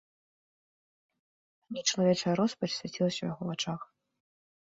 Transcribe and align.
Нечалавечая 1.75 2.33
роспач 2.41 2.71
свяцілася 2.77 3.19
ў 3.21 3.27
яго 3.35 3.43
вачах. 3.53 3.81